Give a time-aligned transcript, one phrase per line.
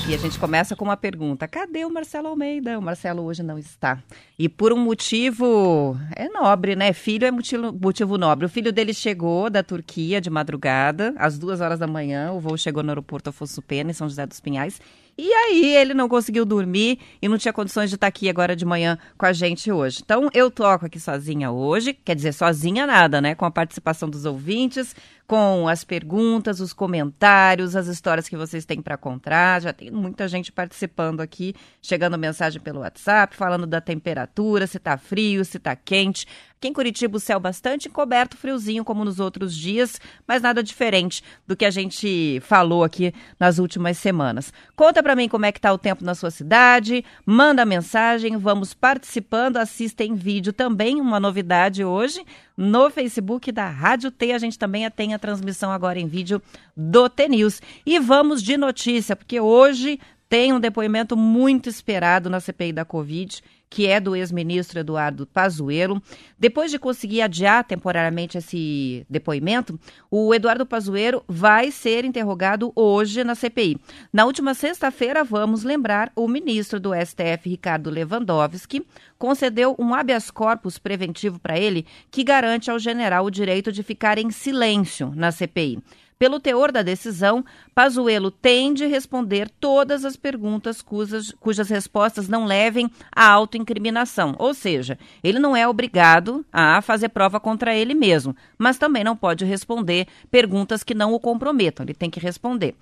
[0.09, 2.79] E a gente começa com uma pergunta: cadê o Marcelo Almeida?
[2.79, 4.03] O Marcelo hoje não está.
[4.39, 6.93] E por um motivo é nobre, né?
[6.93, 8.47] Filho é motivo, motivo nobre.
[8.47, 12.33] O filho dele chegou da Turquia de madrugada, às duas horas da manhã.
[12.33, 14.81] O voo chegou no aeroporto Afonso Pena, em São José dos Pinhais.
[15.21, 18.65] E aí ele não conseguiu dormir e não tinha condições de estar aqui agora de
[18.65, 20.01] manhã com a gente hoje.
[20.05, 23.35] Então eu toco aqui sozinha hoje, quer dizer, sozinha nada, né?
[23.35, 24.95] Com a participação dos ouvintes,
[25.27, 29.61] com as perguntas, os comentários, as histórias que vocês têm para contar.
[29.61, 31.53] Já tem muita gente participando aqui,
[31.83, 36.27] chegando mensagem pelo WhatsApp, falando da temperatura, se tá frio, se tá quente.
[36.59, 41.23] Aqui em Curitiba o céu bastante encoberto, friozinho como nos outros dias, mas nada diferente
[41.47, 44.53] do que a gente falou aqui nas últimas semanas.
[44.75, 48.75] Conta para mim como é que tá o tempo na sua cidade, manda mensagem, vamos
[48.75, 52.27] participando, assista em vídeo também, uma novidade hoje,
[52.57, 56.43] no Facebook da Rádio T, a gente também tem a transmissão agora em vídeo
[56.77, 57.63] do T News.
[57.87, 63.43] E vamos de notícia, porque hoje tem um depoimento muito esperado na CPI da Covid
[63.71, 66.03] que é do ex-ministro Eduardo Pazuello.
[66.39, 69.79] Depois de conseguir adiar temporariamente esse depoimento,
[70.11, 73.79] o Eduardo Pazuello vai ser interrogado hoje na CPI.
[74.13, 78.87] Na última sexta-feira, vamos lembrar, o ministro do STF, Ricardo Lewandowski,
[79.19, 84.19] concedeu um habeas corpus preventivo para ele que garante ao general o direito de ficar
[84.19, 85.83] em silêncio na CPI.
[86.19, 92.45] Pelo teor da decisão, Pazuello tem de responder todas as perguntas cujas, cujas respostas não
[92.45, 98.35] levem à autoincriminação, ou seja, ele não é obrigado a fazer prova contra ele mesmo,
[98.59, 102.75] mas também não pode responder perguntas que não o comprometam, ele tem que responder.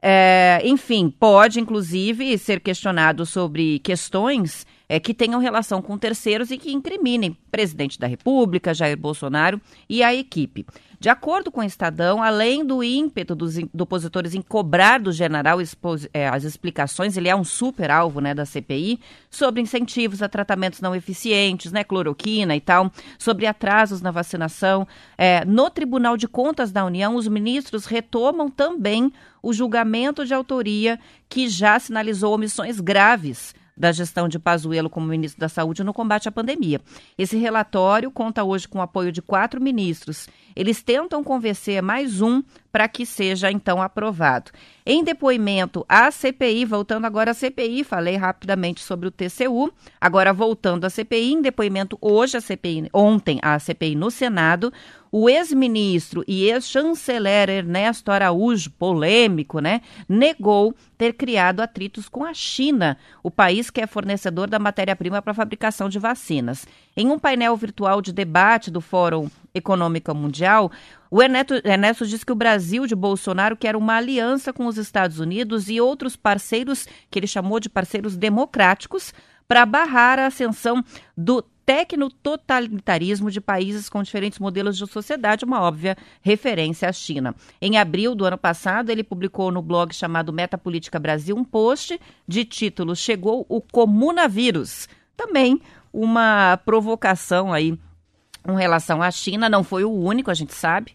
[0.00, 6.56] É, enfim, pode inclusive ser questionado sobre questões é, que tenham relação com terceiros e
[6.56, 10.64] que incriminem presidente da República, Jair Bolsonaro e a equipe.
[11.00, 15.58] De acordo com o Estadão, além do ímpeto dos do opositores em cobrar do general
[16.12, 18.98] é, as explicações, ele é um super alvo né, da CPI,
[19.30, 24.88] sobre incentivos a tratamentos não eficientes, né, cloroquina e tal, sobre atrasos na vacinação.
[25.16, 29.12] É, no Tribunal de Contas da União, os ministros retomam também
[29.42, 35.40] o julgamento de autoria que já sinalizou omissões graves da gestão de Pazuello como ministro
[35.40, 36.80] da Saúde no combate à pandemia.
[37.16, 40.28] Esse relatório conta hoje com o apoio de quatro ministros.
[40.56, 44.50] Eles tentam convencer mais um para que seja então aprovado.
[44.84, 50.84] Em depoimento à CPI, voltando agora à CPI, falei rapidamente sobre o TCU, agora voltando
[50.84, 54.72] à CPI, em depoimento hoje à CPI, ontem à CPI no Senado,
[55.10, 62.98] o ex-ministro e ex-chanceler Ernesto Araújo, polêmico, né, negou ter criado atritos com a China,
[63.22, 66.66] o país que é fornecedor da matéria-prima para a fabricação de vacinas.
[66.96, 70.70] Em um painel virtual de debate do Fórum Econômico Mundial,
[71.10, 75.18] o Ernesto, Ernesto disse que o Brasil de Bolsonaro quer uma aliança com os Estados
[75.20, 79.14] Unidos e outros parceiros, que ele chamou de parceiros democráticos,
[79.48, 80.84] para barrar a ascensão
[81.16, 87.34] do tecno-totalitarismo de países com diferentes modelos de sociedade, uma óbvia referência à China.
[87.60, 92.44] Em abril do ano passado, ele publicou no blog chamado Metapolítica Brasil um post de
[92.44, 94.88] título Chegou o Comunavírus.
[95.16, 95.60] Também
[95.92, 97.78] uma provocação aí
[98.42, 100.92] com relação à China, não foi o único, a gente sabe.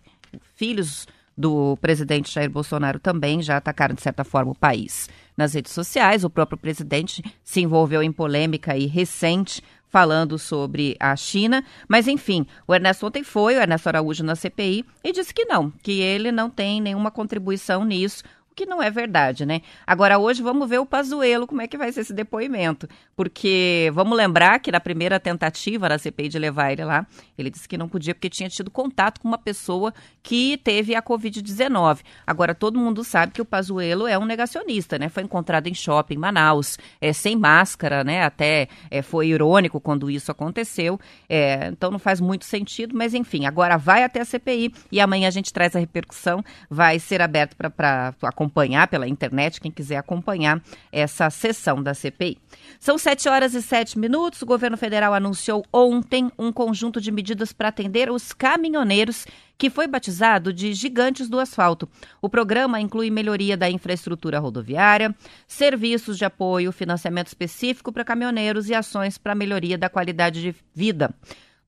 [0.56, 1.08] Filhos
[1.38, 5.08] do presidente Jair Bolsonaro também já atacaram, de certa forma, o país.
[5.35, 9.62] Nas redes sociais, o próprio presidente se envolveu em polêmica e recente
[9.94, 11.63] falando sobre a China.
[11.88, 15.69] Mas, enfim, o Ernesto ontem foi, o Ernesto Araújo, na CPI, e disse que não,
[15.83, 18.24] que ele não tem nenhuma contribuição nisso.
[18.54, 19.62] O que não é verdade, né?
[19.86, 22.88] Agora, hoje, vamos ver o Pazuello, como é que vai ser esse depoimento.
[23.16, 27.06] Porque vamos lembrar que na primeira tentativa da CPI de levar ele lá,
[27.36, 29.92] ele disse que não podia porque tinha tido contato com uma pessoa
[30.22, 32.02] que teve a Covid-19.
[32.26, 35.10] Agora, todo mundo sabe que o Pazuello é um negacionista, né?
[35.10, 38.24] Foi encontrado em shopping em Manaus, é, sem máscara, né?
[38.24, 41.00] Até é, foi irônico quando isso aconteceu.
[41.28, 45.28] É, então, não faz muito sentido, mas enfim, agora vai até a CPI e amanhã
[45.28, 46.44] a gente traz a repercussão.
[46.70, 50.62] Vai ser aberto para acompanhar pela internet, quem quiser acompanhar
[50.92, 52.38] essa sessão da CPI.
[52.80, 54.42] São 7 horas e 7 minutos.
[54.42, 59.25] O governo federal anunciou ontem um conjunto de medidas para atender os caminhoneiros
[59.57, 61.88] que foi batizado de Gigantes do Asfalto.
[62.22, 65.16] O programa inclui melhoria da infraestrutura rodoviária,
[65.48, 71.13] serviços de apoio, financiamento específico para caminhoneiros e ações para melhoria da qualidade de vida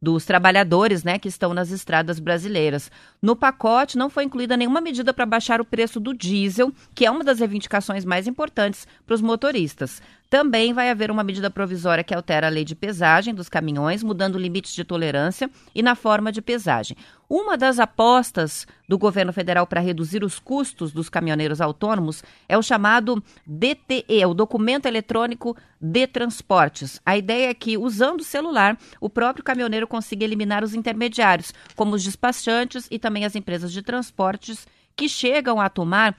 [0.01, 2.91] dos trabalhadores né, que estão nas estradas brasileiras.
[3.21, 7.11] No pacote não foi incluída nenhuma medida para baixar o preço do diesel, que é
[7.11, 10.01] uma das reivindicações mais importantes para os motoristas.
[10.29, 14.39] Também vai haver uma medida provisória que altera a lei de pesagem dos caminhões, mudando
[14.39, 16.97] limites de tolerância e na forma de pesagem.
[17.29, 22.61] Uma das apostas do governo federal para reduzir os custos dos caminhoneiros autônomos é o
[22.61, 26.99] chamado DTE, o Documento Eletrônico de Transportes.
[27.05, 31.95] A ideia é que, usando o celular, o próprio caminhoneiro consiga eliminar os intermediários, como
[31.95, 36.15] os despachantes e também as empresas de transportes, que chegam a tomar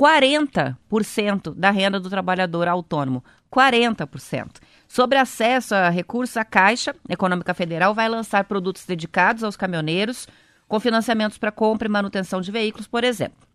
[0.00, 3.22] 40% da renda do trabalhador autônomo.
[3.52, 4.60] 40%.
[4.88, 10.26] Sobre acesso a recursos, a Caixa Econômica Federal vai lançar produtos dedicados aos caminhoneiros,
[10.68, 13.48] com financiamentos para compra e manutenção de veículos, por exemplo.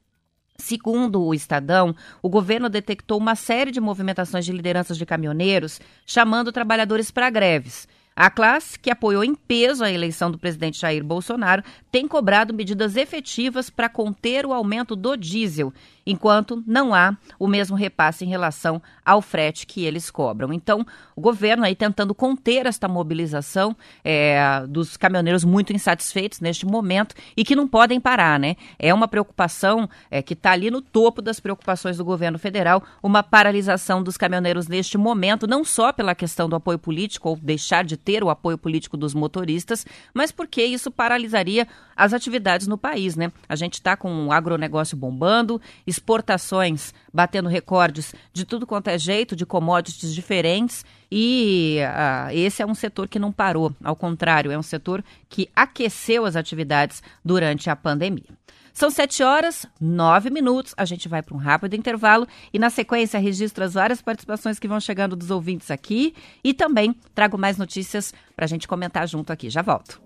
[0.57, 6.51] Segundo o Estadão, o governo detectou uma série de movimentações de lideranças de caminhoneiros chamando
[6.51, 7.87] trabalhadores para greves.
[8.15, 11.61] A classe, que apoiou em peso a eleição do presidente Jair Bolsonaro,
[11.91, 15.73] tem cobrado medidas efetivas para conter o aumento do diesel,
[16.05, 20.53] enquanto não há o mesmo repasse em relação ao frete que eles cobram.
[20.53, 20.85] Então,
[21.15, 27.43] o governo aí tentando conter esta mobilização é, dos caminhoneiros muito insatisfeitos neste momento e
[27.43, 28.55] que não podem parar, né?
[28.77, 33.23] É uma preocupação é, que está ali no topo das preocupações do governo federal, uma
[33.23, 37.97] paralisação dos caminhoneiros neste momento, não só pela questão do apoio político ou deixar de
[37.97, 43.31] ter o apoio político dos motoristas, mas porque isso paralisaria as atividades no país, né?
[43.47, 45.61] A gente está com o agronegócio bombando,
[45.95, 52.65] exportações batendo recordes de tudo quanto é jeito, de commodities diferentes, e uh, esse é
[52.65, 57.69] um setor que não parou, ao contrário, é um setor que aqueceu as atividades durante
[57.69, 58.35] a pandemia.
[58.73, 60.73] São sete horas, nove minutos.
[60.75, 64.67] A gente vai para um rápido intervalo e, na sequência, registro as várias participações que
[64.67, 66.13] vão chegando dos ouvintes aqui
[66.43, 69.49] e também trago mais notícias para a gente comentar junto aqui.
[69.49, 70.01] Já volto.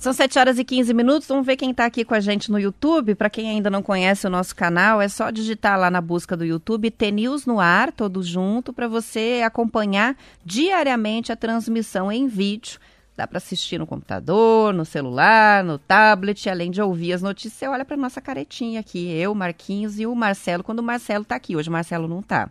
[0.00, 1.28] São 7 horas e 15 minutos.
[1.28, 3.14] Vamos ver quem está aqui com a gente no YouTube.
[3.14, 6.42] Para quem ainda não conhece o nosso canal, é só digitar lá na busca do
[6.42, 12.80] YouTube T-News no ar, todo junto, para você acompanhar diariamente a transmissão em vídeo.
[13.14, 17.52] Dá para assistir no computador, no celular, no tablet, além de ouvir as notícias.
[17.52, 21.36] Você olha para nossa caretinha aqui, eu, Marquinhos e o Marcelo, quando o Marcelo está
[21.36, 21.56] aqui.
[21.56, 22.48] Hoje o Marcelo não está.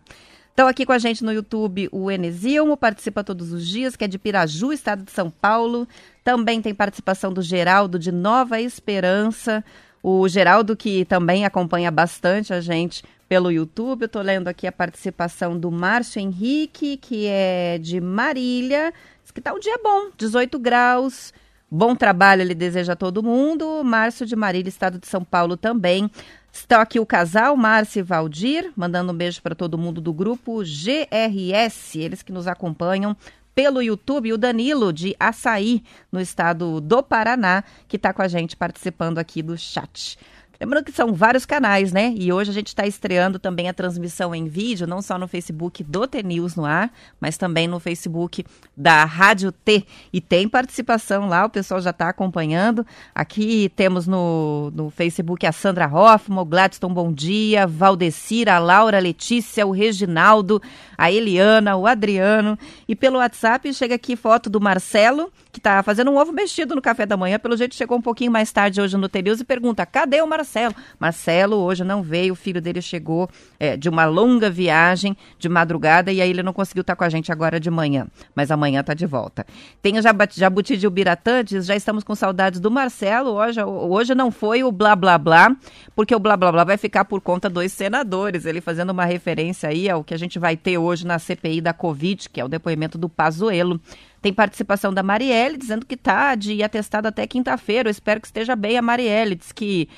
[0.50, 4.08] Estão aqui com a gente no YouTube o Enesilmo, participa todos os dias, que é
[4.08, 5.88] de Piraju, estado de São Paulo.
[6.22, 9.64] Também tem participação do Geraldo de Nova Esperança.
[10.02, 14.02] O Geraldo, que também acompanha bastante a gente pelo YouTube.
[14.02, 18.92] Eu estou lendo aqui a participação do Márcio Henrique, que é de Marília.
[19.22, 21.32] Diz que está um dia bom, 18 graus.
[21.70, 23.84] Bom trabalho ele deseja a todo mundo.
[23.84, 26.10] Márcio de Marília, estado de São Paulo também.
[26.52, 30.62] Estão aqui o casal, Márcio e Valdir, mandando um beijo para todo mundo do grupo
[30.62, 33.16] GRS, eles que nos acompanham
[33.54, 38.56] pelo YouTube, o Danilo de Açaí, no estado do Paraná, que está com a gente
[38.56, 40.18] participando aqui do chat.
[40.60, 42.12] Lembrando que são vários canais, né?
[42.14, 45.82] E hoje a gente está estreando também a transmissão em vídeo, não só no Facebook
[45.82, 48.44] do T News no ar, mas também no Facebook
[48.76, 49.86] da Rádio T.
[50.12, 52.86] E tem participação lá, o pessoal já está acompanhando.
[53.14, 58.98] Aqui temos no, no Facebook a Sandra Hoffman, o Gladstone Bom Dia, Valdecira, a Laura
[58.98, 60.60] Letícia, o Reginaldo,
[60.98, 62.58] a Eliana, o Adriano.
[62.86, 66.82] E pelo WhatsApp chega aqui foto do Marcelo, que está fazendo um ovo mexido no
[66.82, 67.38] café da manhã.
[67.38, 70.26] Pelo jeito chegou um pouquinho mais tarde hoje no T News e pergunta: cadê o
[70.26, 70.49] Marcelo?
[70.50, 70.74] Marcelo.
[70.98, 73.28] Marcelo hoje não veio, o filho dele chegou
[73.58, 77.08] é, de uma longa viagem de madrugada e aí ele não conseguiu estar com a
[77.08, 79.46] gente agora de manhã, mas amanhã tá de volta.
[79.80, 80.02] Tem o
[80.32, 84.72] Jabuti de Ubiratã, diz, já estamos com saudades do Marcelo, hoje, hoje não foi o
[84.72, 85.54] blá blá blá,
[85.94, 89.68] porque o blá blá blá vai ficar por conta dos senadores, ele fazendo uma referência
[89.68, 92.48] aí ao que a gente vai ter hoje na CPI da Covid, que é o
[92.48, 93.80] depoimento do Pazuello.
[94.20, 97.88] Tem participação da Marielle, dizendo que está de atestado até quinta-feira.
[97.88, 99.34] Eu espero que esteja bem a Marielle.
[99.34, 99.88] Diz que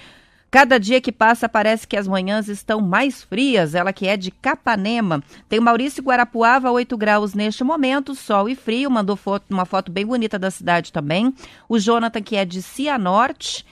[0.52, 3.75] Cada dia que passa parece que as manhãs estão mais frias.
[3.75, 5.25] Ela que é de Capanema.
[5.49, 8.90] Tem o Maurício Guarapuava, 8 graus neste momento, sol e frio.
[8.90, 11.32] Mandou foto, uma foto bem bonita da cidade também.
[11.66, 13.64] O Jonathan, que é de Cianorte.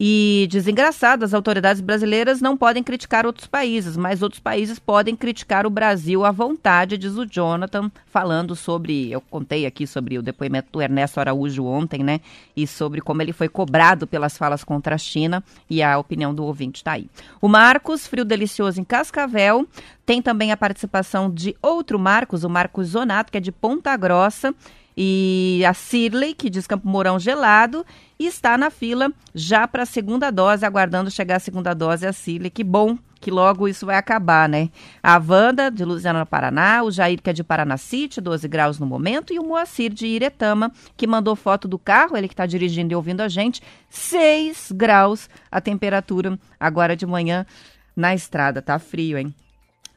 [0.00, 5.16] E diz engraçado, as autoridades brasileiras não podem criticar outros países, mas outros países podem
[5.16, 10.22] criticar o Brasil à vontade, diz o Jonathan, falando sobre, eu contei aqui sobre o
[10.22, 12.20] depoimento do Ernesto Araújo ontem, né?
[12.56, 16.44] E sobre como ele foi cobrado pelas falas contra a China e a opinião do
[16.44, 17.10] ouvinte está aí.
[17.40, 19.66] O Marcos, frio delicioso em Cascavel,
[20.06, 24.54] tem também a participação de outro Marcos, o Marcos Zonato, que é de Ponta Grossa,
[25.00, 27.86] e a Cirley, que diz Campo Mourão gelado,
[28.18, 32.50] está na fila já para a segunda dose, aguardando chegar a segunda dose a Cirley.
[32.50, 34.70] Que bom que logo isso vai acabar, né?
[35.00, 39.32] A Wanda, de Luziana, Paraná, o Jair, que é de Paranacite, 12 graus no momento,
[39.32, 42.96] e o Moacir, de Iretama, que mandou foto do carro, ele que está dirigindo e
[42.96, 47.46] ouvindo a gente, 6 graus a temperatura agora de manhã
[47.94, 48.60] na estrada.
[48.60, 49.32] Tá frio, hein?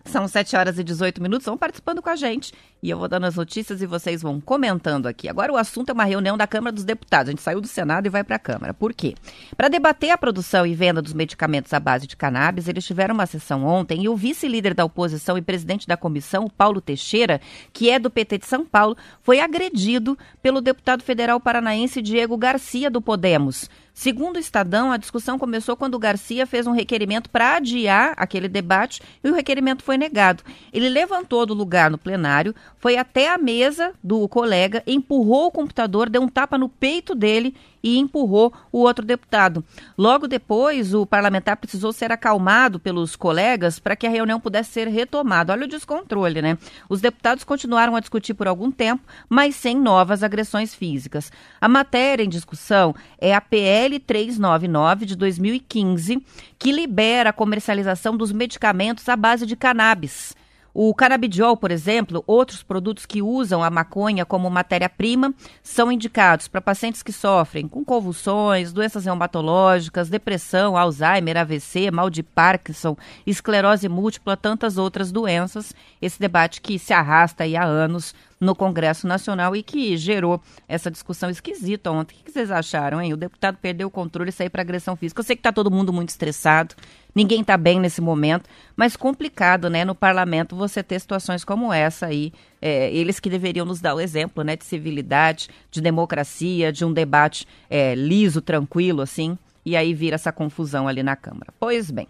[0.05, 1.46] São 7 horas e 18 minutos.
[1.46, 2.53] Vão participando com a gente.
[2.84, 5.29] E eu vou dando as notícias e vocês vão comentando aqui.
[5.29, 7.29] Agora o assunto é uma reunião da Câmara dos Deputados.
[7.29, 8.74] A gente saiu do Senado e vai para a Câmara.
[8.74, 9.13] Por quê?
[9.55, 13.25] Para debater a produção e venda dos medicamentos à base de cannabis, eles tiveram uma
[13.25, 17.39] sessão ontem e o vice-líder da oposição e presidente da comissão, Paulo Teixeira,
[17.72, 22.89] que é do PT de São Paulo, foi agredido pelo deputado federal paranaense Diego Garcia
[22.89, 23.70] do Podemos.
[23.93, 29.01] Segundo o Estadão, a discussão começou quando Garcia fez um requerimento para adiar aquele debate
[29.24, 30.43] e o requerimento foi negado.
[30.71, 36.10] Ele levantou do lugar no plenário, foi até a mesa do colega, empurrou o computador,
[36.10, 39.63] deu um tapa no peito dele e empurrou o outro deputado.
[39.97, 44.88] Logo depois, o parlamentar precisou ser acalmado pelos colegas para que a reunião pudesse ser
[44.88, 45.53] retomada.
[45.53, 46.57] Olha o descontrole, né?
[46.89, 51.31] Os deputados continuaram a discutir por algum tempo, mas sem novas agressões físicas.
[51.59, 56.23] A matéria em discussão é a PL 399 de 2015,
[56.57, 60.35] que libera a comercialização dos medicamentos à base de cannabis.
[60.73, 66.61] O canabidiol, por exemplo, outros produtos que usam a maconha como matéria-prima, são indicados para
[66.61, 72.95] pacientes que sofrem com convulsões, doenças reumatológicas, depressão, Alzheimer, AVC, mal de Parkinson,
[73.27, 75.73] esclerose múltipla, tantas outras doenças.
[76.01, 81.29] Esse debate que se arrasta há anos no Congresso Nacional e que gerou essa discussão
[81.29, 82.15] esquisita ontem.
[82.19, 83.13] O que vocês acharam, hein?
[83.13, 85.21] O deputado perdeu o controle e saiu para agressão física.
[85.21, 86.74] Eu sei que está todo mundo muito estressado,
[87.13, 92.07] ninguém está bem nesse momento, mas complicado, né, no parlamento você ter situações como essa
[92.07, 92.33] aí.
[92.60, 96.91] É, eles que deveriam nos dar o exemplo, né, de civilidade, de democracia, de um
[96.91, 101.53] debate é, liso, tranquilo, assim, e aí vira essa confusão ali na Câmara.
[101.60, 102.07] Pois bem,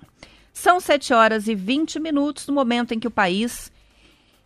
[0.53, 3.71] são 7 horas e 20 minutos no momento em que o país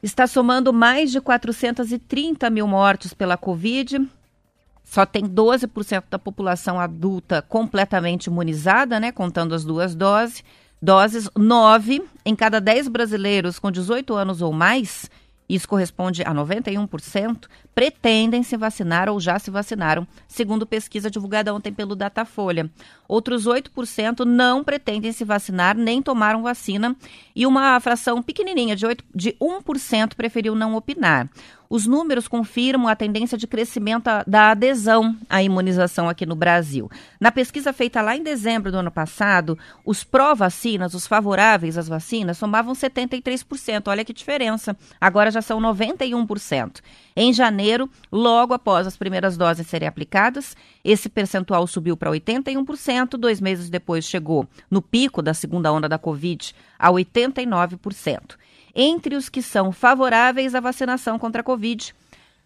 [0.06, 4.08] está somando mais de 430 mil mortes pela Covid.
[4.84, 9.12] Só tem 12% da população adulta completamente imunizada, né?
[9.12, 10.44] Contando as duas doses.
[10.80, 15.10] Doses, 9 em cada 10 brasileiros com 18 anos ou mais,
[15.48, 21.72] isso corresponde a 91%, pretendem se vacinar ou já se vacinaram, segundo pesquisa divulgada ontem
[21.72, 22.70] pelo Datafolha.
[23.08, 26.96] Outros 8% não pretendem se vacinar nem tomaram vacina
[27.36, 31.30] e uma fração pequenininha de, 8, de 1% preferiu não opinar.
[31.76, 36.90] Os números confirmam a tendência de crescimento da adesão à imunização aqui no Brasil.
[37.20, 42.38] Na pesquisa feita lá em dezembro do ano passado, os pró-vacinas, os favoráveis às vacinas,
[42.38, 43.90] somavam 73%.
[43.90, 44.74] Olha que diferença.
[45.02, 46.80] Agora já são 91%.
[47.14, 53.42] Em janeiro, logo após as primeiras doses serem aplicadas, esse percentual subiu para 81%, dois
[53.42, 58.38] meses depois chegou no pico da segunda onda da Covid a 89%.
[58.76, 61.96] Entre os que são favoráveis à vacinação contra a Covid,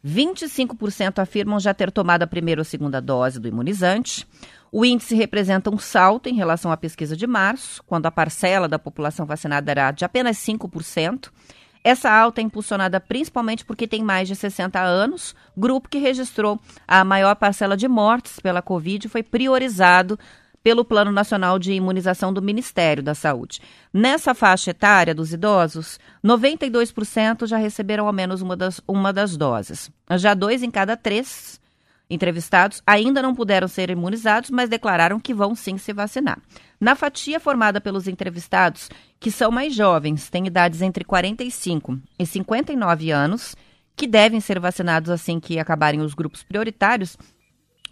[0.05, 4.27] 25% afirmam já ter tomado a primeira ou segunda dose do imunizante.
[4.71, 8.77] O índice representa um salto em relação à pesquisa de março, quando a parcela da
[8.77, 11.31] população vacinada era de apenas 5%.
[11.83, 17.03] Essa alta é impulsionada principalmente porque tem mais de 60 anos, grupo que registrou a
[17.03, 20.19] maior parcela de mortes pela Covid foi priorizado
[20.63, 23.61] pelo Plano Nacional de Imunização do Ministério da Saúde.
[23.93, 29.89] Nessa faixa etária dos idosos, 92% já receberam ao menos uma das, uma das doses.
[30.17, 31.59] Já dois em cada três
[32.09, 36.39] entrevistados ainda não puderam ser imunizados, mas declararam que vão sim se vacinar.
[36.79, 38.89] Na fatia formada pelos entrevistados,
[39.19, 43.55] que são mais jovens, têm idades entre 45 e 59 anos,
[43.95, 47.17] que devem ser vacinados assim que acabarem os grupos prioritários,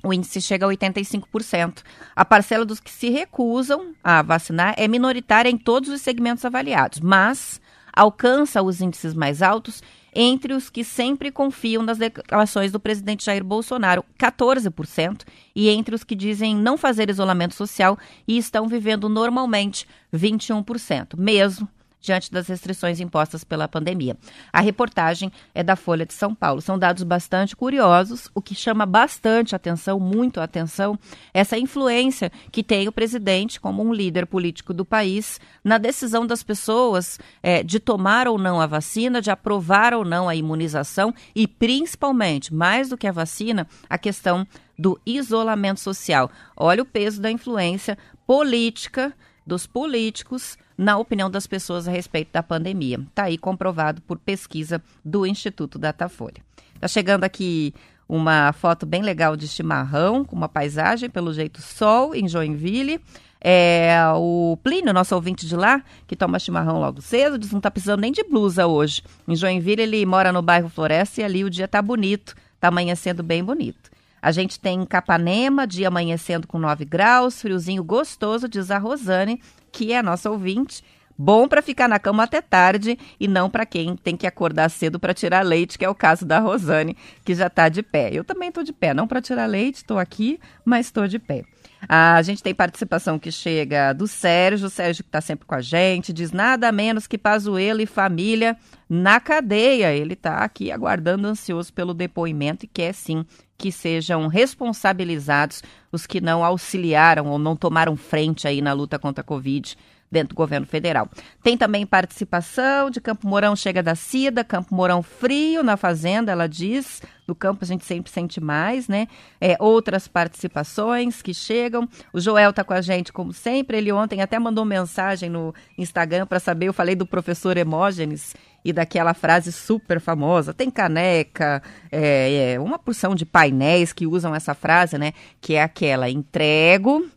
[0.03, 1.83] o índice chega a 85%.
[2.15, 6.99] A parcela dos que se recusam a vacinar é minoritária em todos os segmentos avaliados,
[6.99, 7.59] mas
[7.93, 9.81] alcança os índices mais altos
[10.19, 15.21] entre os que sempre confiam nas declarações do presidente Jair Bolsonaro, 14%,
[15.55, 21.69] e entre os que dizem não fazer isolamento social e estão vivendo normalmente, 21%, mesmo
[22.07, 24.17] diante das restrições impostas pela pandemia.
[24.51, 26.61] A reportagem é da Folha de São Paulo.
[26.61, 28.29] São dados bastante curiosos.
[28.33, 30.97] O que chama bastante atenção, muito atenção,
[31.33, 36.41] essa influência que tem o presidente como um líder político do país na decisão das
[36.41, 41.45] pessoas é, de tomar ou não a vacina, de aprovar ou não a imunização e,
[41.45, 44.47] principalmente, mais do que a vacina, a questão
[44.79, 46.31] do isolamento social.
[46.55, 49.13] Olha o peso da influência política
[49.47, 52.99] dos políticos na opinião das pessoas a respeito da pandemia.
[52.99, 56.43] Está aí comprovado por pesquisa do Instituto Datafolha.
[56.75, 57.73] Está chegando aqui
[58.07, 63.01] uma foto bem legal de chimarrão, com uma paisagem, pelo jeito sol, em Joinville.
[63.39, 67.71] É, o Plínio, nosso ouvinte de lá, que toma chimarrão logo cedo, diz não está
[67.71, 69.01] precisando nem de blusa hoje.
[69.27, 73.23] Em Joinville, ele mora no bairro Floresta e ali o dia está bonito, está amanhecendo
[73.23, 73.89] bem bonito.
[74.21, 79.93] A gente tem Capanema, dia amanhecendo com 9 graus, friozinho gostoso, diz a Rosane, que
[79.93, 80.83] é a nossa ouvinte.
[81.19, 84.99] Bom para ficar na cama até tarde e não para quem tem que acordar cedo
[84.99, 86.95] para tirar leite, que é o caso da Rosane,
[87.25, 88.11] que já está de pé.
[88.13, 91.43] Eu também estou de pé, não para tirar leite, estou aqui, mas estou de pé.
[91.89, 95.61] A gente tem participação que chega do Sérgio, o Sérgio que está sempre com a
[95.61, 98.55] gente, diz nada menos que Pazuello e família
[98.89, 99.93] na cadeia.
[99.93, 103.25] Ele está aqui aguardando ansioso pelo depoimento e quer sim
[103.57, 109.21] que sejam responsabilizados os que não auxiliaram ou não tomaram frente aí na luta contra
[109.21, 109.75] a Covid
[110.09, 111.09] dentro do governo federal.
[111.43, 116.47] Tem também participação de Campo Mourão chega da Cida, Campo Mourão frio na fazenda, ela
[116.47, 117.01] diz.
[117.27, 119.07] No campo a gente sempre sente mais, né?
[119.41, 121.87] É, outras participações que chegam.
[122.13, 123.77] O Joel tá com a gente, como sempre.
[123.77, 126.67] Ele ontem até mandou mensagem no Instagram para saber.
[126.67, 128.33] Eu falei do professor Hemógenes
[128.67, 130.53] e daquela frase super famosa.
[130.53, 135.13] Tem caneca, é, é, uma porção de painéis que usam essa frase, né?
[135.39, 137.09] Que é aquela: entrego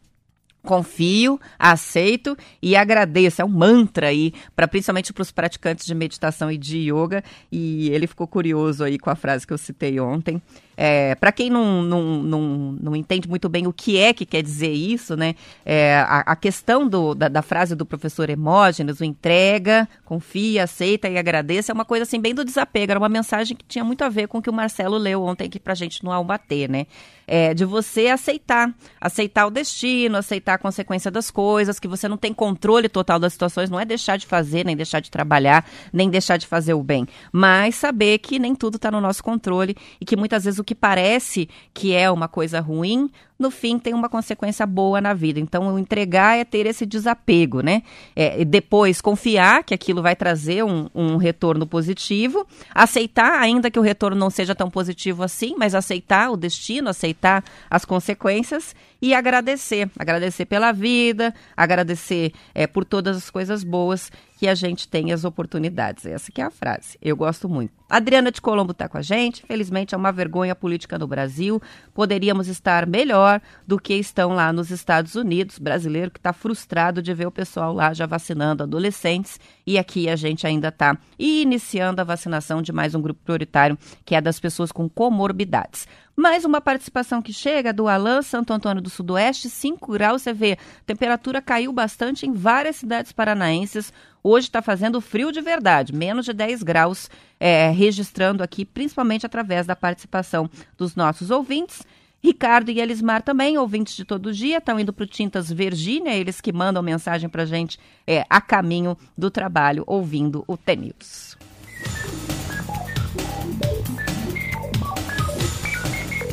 [0.62, 3.42] confio, aceito e agradeço.
[3.42, 7.24] É um mantra aí, para principalmente para os praticantes de meditação e de yoga.
[7.50, 10.40] E ele ficou curioso aí com a frase que eu citei ontem.
[10.82, 12.40] É, para quem não, não, não,
[12.80, 15.34] não entende muito bem o que é que quer dizer isso, né?
[15.62, 21.06] É, a, a, questão do, da, da, frase do professor Hemógenes, o entrega, confia, aceita
[21.06, 22.92] e agradeça, é uma coisa assim bem do desapego.
[22.92, 25.48] Era uma mensagem que tinha muito a ver com o que o Marcelo leu ontem
[25.48, 26.86] aqui pra gente no Almatê, né?
[27.26, 32.16] É, de você aceitar, aceitar o destino, aceitar a consequência das coisas, que você não
[32.16, 36.08] tem controle total das situações, não é deixar de fazer, nem deixar de trabalhar, nem
[36.10, 40.04] deixar de fazer o bem, mas saber que nem tudo está no nosso controle e
[40.04, 44.08] que muitas vezes o que parece que é uma coisa ruim, no fim tem uma
[44.08, 45.40] consequência boa na vida.
[45.40, 47.82] Então, entregar é ter esse desapego, né?
[48.14, 53.82] É, depois, confiar que aquilo vai trazer um, um retorno positivo, aceitar, ainda que o
[53.82, 59.90] retorno não seja tão positivo assim, mas aceitar o destino, aceitar as consequências e agradecer.
[59.98, 65.26] Agradecer pela vida, agradecer é, por todas as coisas boas que a gente tem as
[65.26, 66.06] oportunidades.
[66.06, 66.96] Essa que é a frase.
[67.02, 67.74] Eu gosto muito.
[67.90, 69.42] Adriana de Colombo está com a gente.
[69.42, 71.60] Felizmente é uma vergonha política no Brasil.
[71.92, 73.29] Poderíamos estar melhor
[73.66, 75.58] do que estão lá nos Estados Unidos.
[75.58, 79.38] Brasileiro que está frustrado de ver o pessoal lá já vacinando adolescentes.
[79.66, 84.14] E aqui a gente ainda está iniciando a vacinação de mais um grupo prioritário, que
[84.14, 85.86] é das pessoas com comorbidades.
[86.16, 90.20] Mais uma participação que chega do Alain Santo Antônio do Sudoeste, 5 graus.
[90.20, 93.90] Você vê, temperatura caiu bastante em várias cidades paranaenses.
[94.22, 99.66] Hoje está fazendo frio de verdade, menos de 10 graus, é, registrando aqui, principalmente através
[99.66, 101.86] da participação dos nossos ouvintes.
[102.22, 106.40] Ricardo e Elismar também, ouvintes de todo dia, estão indo para o Tintas Virgínia, eles
[106.40, 111.38] que mandam mensagem para a gente é, a caminho do trabalho, ouvindo o TNews.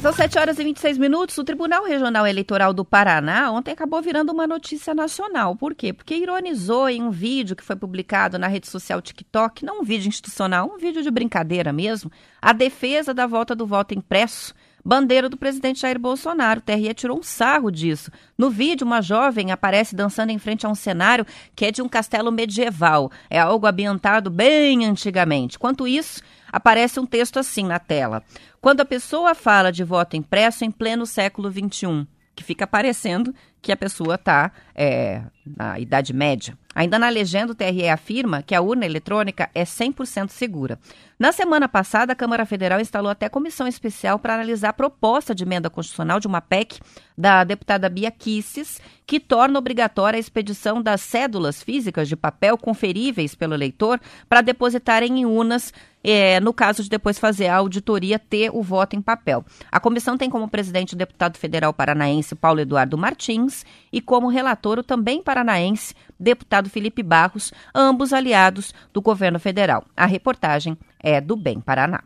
[0.02, 1.38] São 7 horas e 26 minutos.
[1.38, 5.56] O Tribunal Regional Eleitoral do Paraná ontem acabou virando uma notícia nacional.
[5.56, 5.92] Por quê?
[5.92, 10.08] Porque ironizou em um vídeo que foi publicado na rede social TikTok, não um vídeo
[10.08, 14.54] institucional, um vídeo de brincadeira mesmo, a defesa da volta do voto impresso
[14.88, 16.62] bandeira do presidente Jair Bolsonaro.
[16.62, 18.10] O TRE tirou um sarro disso.
[18.38, 21.90] No vídeo, uma jovem aparece dançando em frente a um cenário que é de um
[21.90, 23.12] castelo medieval.
[23.30, 25.60] É algo ambientado bem antigamente.
[25.60, 28.24] Quanto isso, aparece um texto assim na tela.
[28.62, 33.72] quando a pessoa fala de voto impresso em pleno século XXI, que fica parecendo que
[33.72, 35.22] a pessoa está é,
[35.58, 36.58] na Idade Média.
[36.76, 40.78] Ainda na legenda, o TRE afirma que a urna eletrônica é 100% segura.
[41.18, 45.44] Na semana passada, a Câmara Federal instalou até comissão especial para analisar a proposta de
[45.44, 46.80] emenda constitucional de uma PEC
[47.18, 53.34] da deputada Bia Kisses, que torna obrigatória a expedição das cédulas físicas de papel conferíveis
[53.34, 58.50] pelo eleitor para depositarem em urnas é, no caso de depois fazer a auditoria, ter
[58.54, 59.44] o voto em papel.
[59.72, 63.47] A comissão tem como presidente o deputado federal paranaense Paulo Eduardo Martins
[63.92, 69.86] e como relator o também paranaense deputado Felipe Barros, ambos aliados do governo federal.
[69.96, 72.04] A reportagem é do Bem Paraná.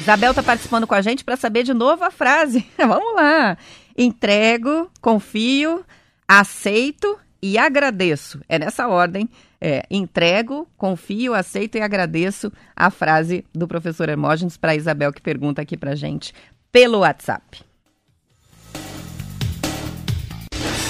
[0.00, 2.66] Isabel está participando com a gente para saber de novo a frase.
[2.76, 3.56] Vamos lá.
[3.96, 5.84] Entrego, confio,
[6.26, 8.40] aceito e agradeço.
[8.48, 9.28] É nessa ordem.
[9.60, 15.60] É, entrego, confio, aceito e agradeço a frase do professor Hermógenes para Isabel, que pergunta
[15.60, 16.32] aqui para gente
[16.72, 17.62] pelo WhatsApp.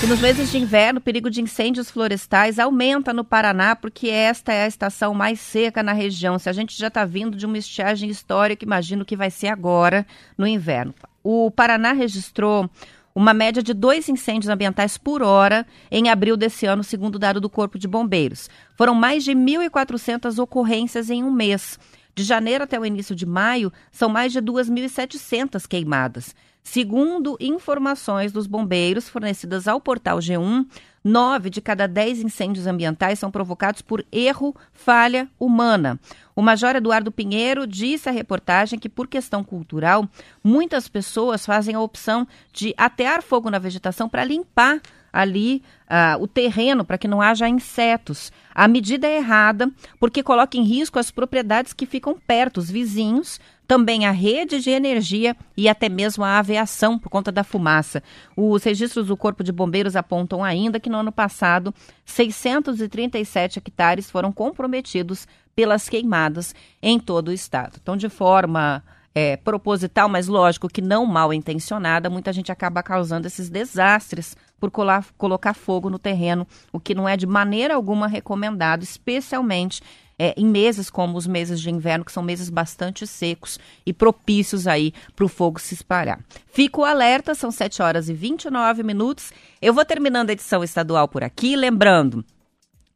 [0.02, 4.50] E nos meses de inverno, o perigo de incêndios florestais aumenta no Paraná, porque esta
[4.50, 6.38] é a estação mais seca na região.
[6.38, 10.06] Se a gente já está vindo de uma estiagem histórica, imagino que vai ser agora,
[10.38, 10.94] no inverno.
[11.22, 12.70] O Paraná registrou
[13.14, 17.50] uma média de dois incêndios ambientais por hora em abril desse ano, segundo dado do
[17.50, 18.48] Corpo de Bombeiros.
[18.76, 21.78] Foram mais de 1.400 ocorrências em um mês.
[22.14, 26.34] De janeiro até o início de maio, são mais de 2.700 queimadas.
[26.62, 30.66] Segundo informações dos bombeiros fornecidas ao portal G1,
[31.02, 35.98] nove de cada dez incêndios ambientais são provocados por erro, falha humana.
[36.34, 40.08] O Major Eduardo Pinheiro disse à reportagem que, por questão cultural,
[40.42, 44.80] muitas pessoas fazem a opção de atear fogo na vegetação para limpar
[45.12, 48.32] ali uh, o terreno para que não haja insetos.
[48.54, 53.40] A medida é errada porque coloca em risco as propriedades que ficam perto, os vizinhos,
[53.66, 58.02] também a rede de energia e até mesmo a aviação por conta da fumaça.
[58.36, 61.72] Os registros do Corpo de Bombeiros apontam ainda que no ano passado
[62.04, 67.78] 637 hectares foram comprometidos pelas queimadas em todo o estado.
[67.80, 68.82] Então, de forma
[69.14, 74.70] é, proposital, mas lógico que não mal intencionada, muita gente acaba causando esses desastres por
[74.70, 79.82] colar, colocar fogo no terreno, o que não é de maneira alguma recomendado, especialmente
[80.18, 84.66] é, em meses como os meses de inverno, que são meses bastante secos e propícios
[84.66, 86.20] aí para o fogo se espalhar.
[86.46, 89.32] Fico alerta, são 7 horas e 29 minutos.
[89.62, 92.22] Eu vou terminando a edição estadual por aqui, lembrando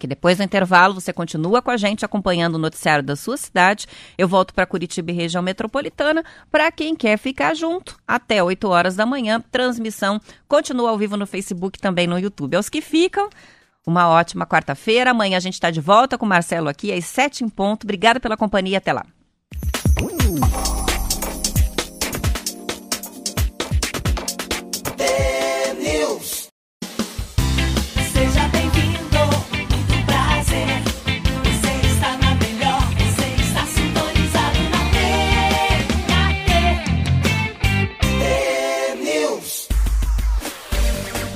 [0.06, 3.86] depois do intervalo você continua com a gente acompanhando o noticiário da sua cidade.
[4.16, 8.96] Eu volto para Curitiba e região metropolitana para quem quer ficar junto até 8 horas
[8.96, 9.40] da manhã.
[9.50, 12.56] Transmissão continua ao vivo no Facebook também no YouTube.
[12.56, 13.28] Aos que ficam,
[13.86, 15.10] uma ótima quarta-feira.
[15.10, 17.84] Amanhã a gente está de volta com o Marcelo aqui às 7 em ponto.
[17.84, 18.78] Obrigada pela companhia.
[18.78, 19.04] Até lá.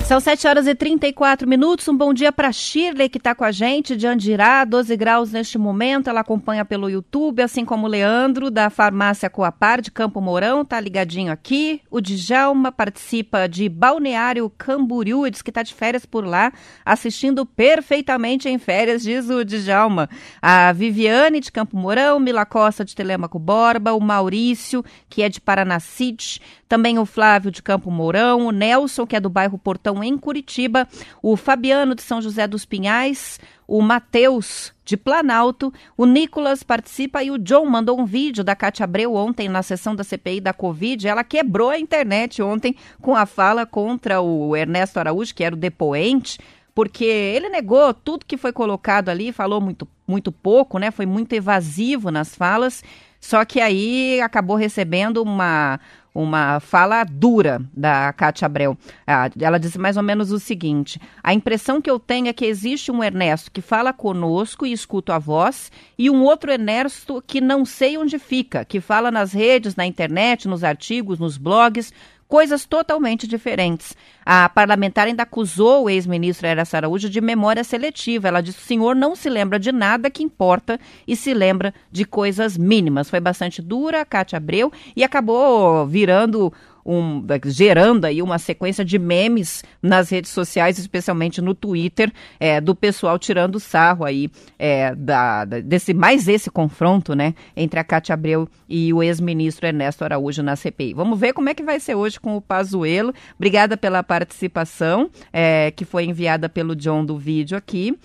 [0.09, 1.87] São 7 horas e 34 minutos.
[1.87, 5.59] Um bom dia para Shirley, que está com a gente, de Andirá, 12 graus neste
[5.59, 6.09] momento.
[6.09, 10.81] Ela acompanha pelo YouTube, assim como o Leandro, da farmácia Coapar, de Campo Mourão, tá
[10.81, 11.83] ligadinho aqui.
[11.91, 16.55] O Djalma participa de Balneário Camboriú e diz que está de férias por lá,
[16.87, 20.09] assistindo perfeitamente em férias, diz o Djalma.
[20.41, 25.39] A Viviane, de Campo Mourão, Mila Costa, de Telemaco Borba, o Maurício, que é de
[25.39, 30.17] Paranacite, também o Flávio, de Campo Mourão, o Nelson, que é do bairro Portão em
[30.17, 30.87] Curitiba,
[31.23, 37.31] o Fabiano de São José dos Pinhais, o Matheus de Planalto, o Nicolas participa e
[37.31, 41.07] o John mandou um vídeo da Cátia Abreu ontem na sessão da CPI da Covid.
[41.07, 45.59] Ela quebrou a internet ontem com a fala contra o Ernesto Araújo, que era o
[45.59, 46.39] depoente,
[46.75, 50.91] porque ele negou tudo que foi colocado ali, falou muito, muito pouco, né?
[50.91, 52.83] Foi muito evasivo nas falas.
[53.21, 55.81] Só que aí acabou recebendo uma,
[56.19, 58.77] uma fala dura da Cátia Abreu.
[59.07, 62.45] Ah, ela disse mais ou menos o seguinte: a impressão que eu tenho é que
[62.45, 67.41] existe um Ernesto que fala conosco e escuta a voz, e um outro Ernesto que
[67.41, 71.93] não sei onde fica, que fala nas redes, na internet, nos artigos, nos blogs,
[72.29, 73.97] coisas totalmente diferentes.
[74.25, 78.29] A parlamentar ainda acusou o ex-ministro Eraço Araújo de memória seletiva.
[78.29, 82.05] Ela disse o senhor não se lembra de nada que importa e se lembra de
[82.05, 83.09] coisas mínimas.
[83.09, 86.53] Foi bastante dura, Cátia Abreu, e acabou virando
[86.85, 92.75] um, gerando aí uma sequência de memes nas redes sociais, especialmente no Twitter, é, do
[92.75, 98.49] pessoal tirando sarro aí é, da, desse mais esse confronto, né, entre a Cátia Abreu
[98.69, 100.95] e o ex-ministro Ernesto Araújo na CPI.
[100.95, 103.13] Vamos ver como é que vai ser hoje com o Pazuello.
[103.37, 107.97] Obrigada pela participação é, que foi enviada pelo John do vídeo aqui.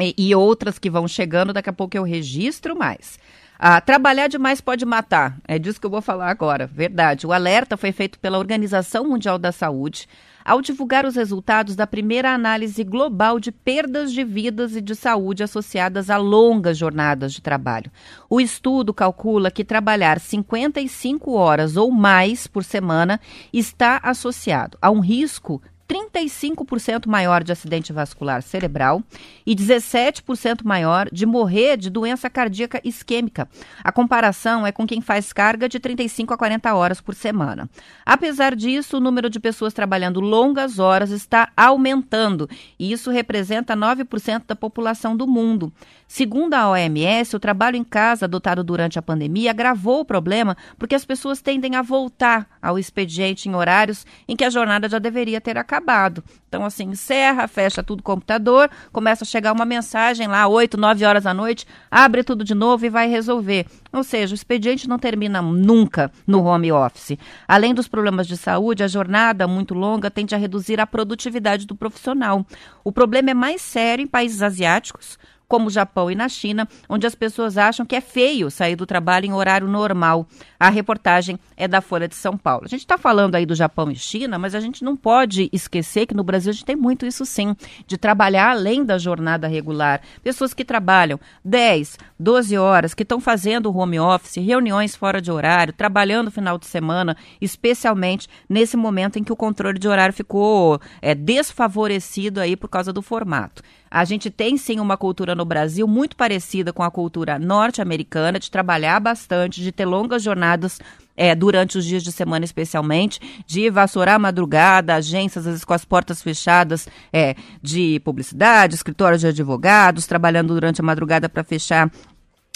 [0.00, 3.18] E, e outras que vão chegando, daqui a pouco eu registro mais.
[3.58, 5.36] Ah, trabalhar demais pode matar.
[5.46, 6.68] É disso que eu vou falar agora.
[6.68, 7.26] Verdade.
[7.26, 10.08] O alerta foi feito pela Organização Mundial da Saúde
[10.44, 15.42] ao divulgar os resultados da primeira análise global de perdas de vidas e de saúde
[15.42, 17.90] associadas a longas jornadas de trabalho.
[18.30, 23.20] O estudo calcula que trabalhar 55 horas ou mais por semana
[23.52, 29.02] está associado a um risco 35% maior de acidente vascular cerebral
[29.46, 33.48] e 17% maior de morrer de doença cardíaca isquêmica.
[33.82, 37.68] A comparação é com quem faz carga de 35 a 40 horas por semana.
[38.04, 42.48] Apesar disso, o número de pessoas trabalhando longas horas está aumentando
[42.78, 45.72] e isso representa 9% da população do mundo.
[46.10, 50.94] Segundo a OMS, o trabalho em casa adotado durante a pandemia agravou o problema porque
[50.94, 55.38] as pessoas tendem a voltar ao expediente em horários em que a jornada já deveria
[55.38, 56.24] ter acabado.
[56.48, 61.04] Então, assim, encerra, fecha tudo o computador, começa a chegar uma mensagem lá, 8, 9
[61.04, 63.66] horas da noite, abre tudo de novo e vai resolver.
[63.92, 67.18] Ou seja, o expediente não termina nunca no home office.
[67.46, 71.76] Além dos problemas de saúde, a jornada muito longa tende a reduzir a produtividade do
[71.76, 72.46] profissional.
[72.82, 75.18] O problema é mais sério em países asiáticos
[75.48, 78.84] como o Japão e na China, onde as pessoas acham que é feio sair do
[78.84, 80.26] trabalho em horário normal.
[80.60, 82.64] A reportagem é da Folha de São Paulo.
[82.66, 86.06] A gente está falando aí do Japão e China, mas a gente não pode esquecer
[86.06, 87.56] que no Brasil a gente tem muito isso sim,
[87.86, 90.02] de trabalhar além da jornada regular.
[90.22, 95.72] Pessoas que trabalham 10, 12 horas, que estão fazendo home office, reuniões fora de horário,
[95.72, 101.14] trabalhando final de semana, especialmente nesse momento em que o controle de horário ficou é,
[101.14, 103.62] desfavorecido aí por causa do formato.
[103.90, 108.50] A gente tem sim uma cultura no Brasil muito parecida com a cultura norte-americana, de
[108.50, 110.78] trabalhar bastante, de ter longas jornadas
[111.16, 115.74] é, durante os dias de semana, especialmente, de vassourar a madrugada, agências, às vezes com
[115.74, 121.90] as portas fechadas, é, de publicidade, escritórios de advogados, trabalhando durante a madrugada para fechar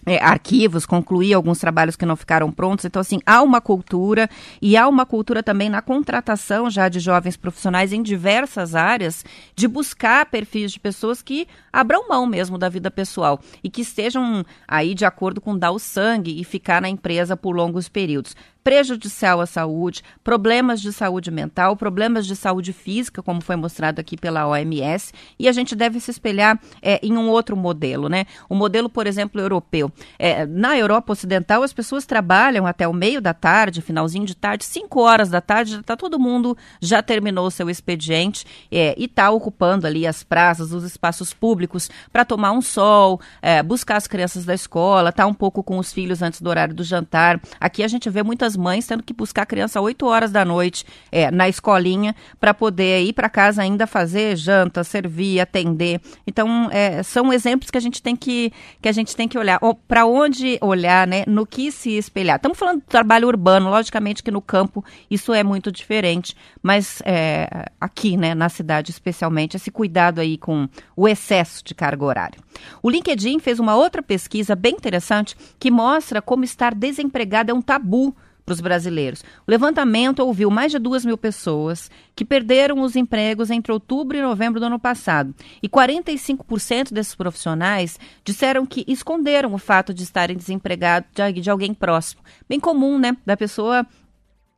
[0.05, 2.85] é, arquivos, concluir alguns trabalhos que não ficaram prontos.
[2.85, 4.29] Então, assim, há uma cultura
[4.61, 9.69] e há uma cultura também na contratação já de jovens profissionais em diversas áreas de
[9.69, 14.95] buscar perfis de pessoas que abram mão mesmo da vida pessoal e que estejam aí
[14.95, 19.47] de acordo com dar o sangue e ficar na empresa por longos períodos prejudicial à
[19.47, 25.13] saúde, problemas de saúde mental, problemas de saúde física, como foi mostrado aqui pela OMS,
[25.39, 28.25] e a gente deve se espelhar é, em um outro modelo, né?
[28.49, 29.91] O modelo, por exemplo, europeu.
[30.19, 34.65] É, na Europa Ocidental, as pessoas trabalham até o meio da tarde, finalzinho de tarde,
[34.65, 39.05] 5 horas da tarde, já tá todo mundo já terminou o seu expediente é, e
[39.05, 43.21] está ocupando ali as praças, os espaços públicos para tomar um sol,
[43.65, 46.85] buscar as crianças da escola, tá um pouco com os filhos antes do horário do
[46.85, 47.41] jantar.
[47.61, 50.45] Aqui a gente vê muitas muitas mães tendo que buscar a criança 8 horas da
[50.45, 56.01] noite é, na escolinha para poder ir para casa ainda fazer janta, servir, atender.
[56.27, 59.61] Então, é, são exemplos que a gente tem que, que, a gente tem que olhar.
[59.87, 61.25] Para onde olhar, né?
[61.27, 62.37] No que se espelhar.
[62.37, 67.67] Estamos falando de trabalho urbano, logicamente que no campo isso é muito diferente, mas é,
[67.81, 72.39] aqui, né, na cidade especialmente, esse cuidado aí com o excesso de carga horária.
[72.83, 77.63] O LinkedIn fez uma outra pesquisa bem interessante que mostra como estar desempregado é um
[77.63, 79.23] tabu para os brasileiros.
[79.47, 84.23] O levantamento ouviu mais de duas mil pessoas que perderam os empregos entre outubro e
[84.23, 85.35] novembro do ano passado.
[85.63, 91.73] E 45% desses profissionais disseram que esconderam o fato de estarem desempregados de, de alguém
[91.73, 92.23] próximo.
[92.49, 93.17] Bem comum, né?
[93.25, 93.87] Da pessoa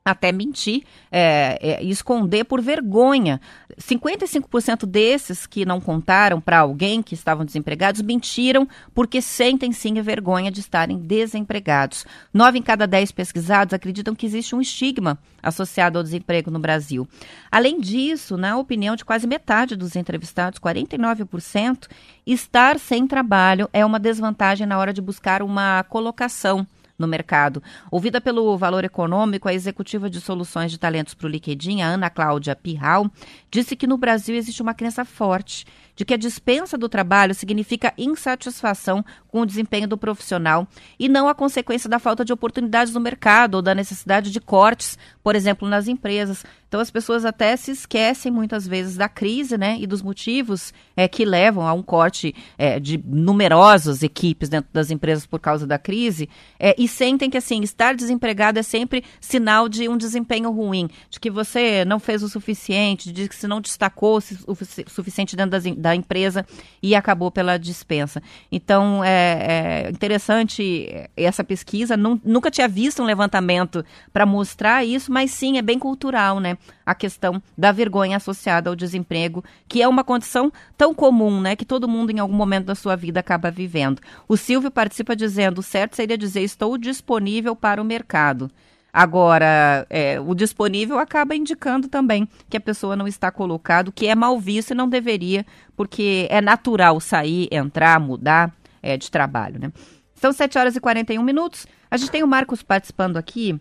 [0.05, 3.41] até mentir é, é, esconder por vergonha.
[3.81, 10.51] 55% desses que não contaram para alguém que estavam desempregados mentiram porque sentem sim vergonha
[10.51, 12.05] de estarem desempregados.
[12.35, 17.09] Nove em cada dez pesquisados acreditam que existe um estigma associado ao desemprego no Brasil.
[17.51, 21.89] Além disso, na opinião de quase metade dos entrevistados, 49%,
[22.27, 26.67] estar sem trabalho é uma desvantagem na hora de buscar uma colocação
[26.99, 27.63] no mercado.
[27.91, 32.11] Ouvida pelo Valor Econômico, a executiva de soluções de talentos para o LinkedIn, a Ana
[32.11, 33.11] Cláudia Pirral,
[33.51, 37.95] disse que no Brasil existe uma crença forte de que a dispensa do trabalho significa
[37.97, 40.67] insatisfação com o desempenho do profissional
[40.99, 44.99] e não a consequência da falta de oportunidades no mercado ou da necessidade de cortes,
[45.23, 46.45] por exemplo, nas empresas.
[46.75, 51.07] Então as pessoas até se esquecem muitas vezes da crise, né, e dos motivos é,
[51.07, 55.79] que levam a um corte é, de numerosas equipes dentro das empresas por causa da
[55.79, 60.89] crise, é, e sentem que assim estar desempregado é sempre sinal de um desempenho ruim,
[61.09, 64.57] de que você não fez o suficiente, de que se não destacou o
[64.91, 66.45] suficiente dentro das, da empresa
[66.83, 68.21] e acabou pela dispensa.
[68.51, 71.97] Então é, é interessante essa pesquisa.
[71.97, 76.59] nunca tinha visto um levantamento para mostrar isso, mas sim é bem cultural, né?
[76.85, 81.57] A questão da vergonha associada ao desemprego, que é uma condição tão comum, né?
[81.57, 84.01] Que todo mundo em algum momento da sua vida acaba vivendo.
[84.29, 88.51] O Silvio participa dizendo: o certo seria dizer estou disponível para o mercado.
[88.95, 94.15] Agora, é, o disponível acaba indicando também que a pessoa não está colocado, que é
[94.15, 95.45] mal visto e não deveria,
[95.77, 99.73] porque é natural sair, entrar, mudar é, de trabalho, né?
[100.15, 101.67] São 7 horas e 41 minutos.
[101.91, 103.61] A gente tem o Marcos participando aqui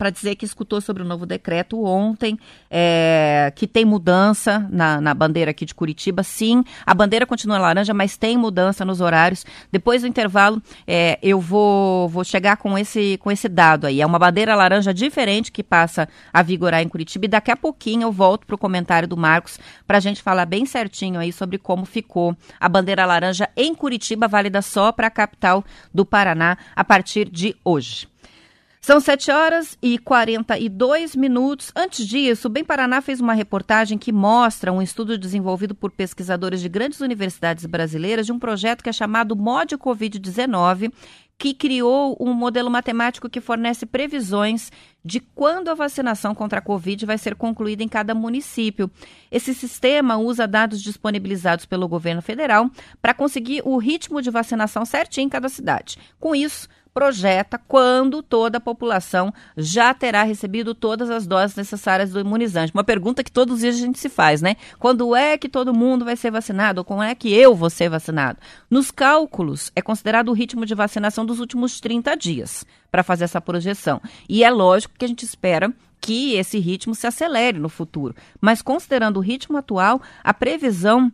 [0.00, 2.38] para dizer que escutou sobre o novo decreto ontem,
[2.70, 6.22] é, que tem mudança na, na, bandeira aqui de Curitiba.
[6.22, 9.44] Sim, a bandeira continua laranja, mas tem mudança nos horários.
[9.70, 14.00] Depois do intervalo, é, eu vou, vou chegar com esse, com esse dado aí.
[14.00, 17.26] É uma bandeira laranja diferente que passa a vigorar em Curitiba.
[17.26, 20.46] E daqui a pouquinho eu volto para o comentário do Marcos para a gente falar
[20.46, 25.10] bem certinho aí sobre como ficou a bandeira laranja em Curitiba, válida só para a
[25.10, 28.08] capital do Paraná a partir de hoje.
[28.80, 31.70] São 7 horas e 42 minutos.
[31.76, 36.62] Antes disso, o Bem Paraná fez uma reportagem que mostra um estudo desenvolvido por pesquisadores
[36.62, 40.90] de grandes universidades brasileiras de um projeto que é chamado MOD Covid-19,
[41.36, 44.72] que criou um modelo matemático que fornece previsões
[45.04, 48.90] de quando a vacinação contra a Covid vai ser concluída em cada município.
[49.30, 55.26] Esse sistema usa dados disponibilizados pelo governo federal para conseguir o ritmo de vacinação certinho
[55.26, 55.98] em cada cidade.
[56.18, 62.20] Com isso, projeta quando toda a população já terá recebido todas as doses necessárias do
[62.20, 62.72] imunizante.
[62.74, 64.56] Uma pergunta que todos os dias a gente se faz, né?
[64.78, 66.80] Quando é que todo mundo vai ser vacinado?
[66.80, 68.38] Ou como é que eu vou ser vacinado?
[68.68, 73.40] Nos cálculos, é considerado o ritmo de vacinação dos últimos 30 dias para fazer essa
[73.40, 74.00] projeção.
[74.28, 78.14] E é lógico que a gente espera que esse ritmo se acelere no futuro.
[78.40, 81.12] Mas considerando o ritmo atual, a previsão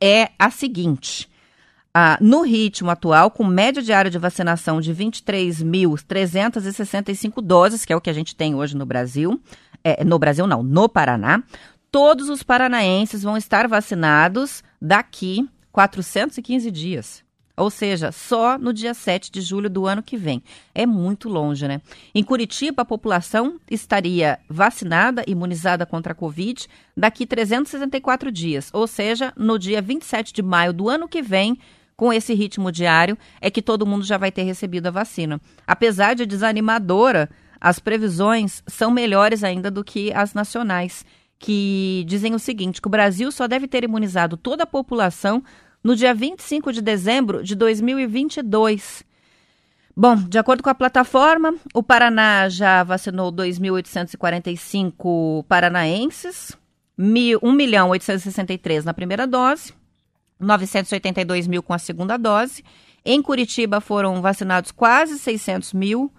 [0.00, 1.28] é a seguinte
[1.94, 8.00] ah, no ritmo atual, com média diária de vacinação de 23.365 doses, que é o
[8.00, 9.40] que a gente tem hoje no Brasil,
[9.84, 11.44] é, no Brasil não, no Paraná,
[11.92, 17.22] todos os paranaenses vão estar vacinados daqui 415 dias.
[17.56, 20.42] Ou seja, só no dia 7 de julho do ano que vem.
[20.74, 21.80] É muito longe, né?
[22.12, 28.70] Em Curitiba, a população estaria vacinada, imunizada contra a Covid, daqui 364 dias.
[28.72, 31.56] Ou seja, no dia 27 de maio do ano que vem,
[31.96, 35.40] com esse ritmo diário, é que todo mundo já vai ter recebido a vacina.
[35.66, 37.30] Apesar de desanimadora,
[37.60, 41.06] as previsões são melhores ainda do que as nacionais,
[41.38, 45.42] que dizem o seguinte: que o Brasil só deve ter imunizado toda a população
[45.82, 49.02] no dia 25 de dezembro de 2022.
[49.96, 56.58] Bom, de acordo com a plataforma, o Paraná já vacinou 2.845 paranaenses,
[56.98, 59.72] 1.863 na primeira dose
[60.38, 62.64] 982 mil com a segunda dose.
[63.04, 66.12] Em Curitiba foram vacinados quase 600 mil